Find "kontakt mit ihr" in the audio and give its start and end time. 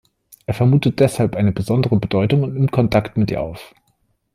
2.71-3.39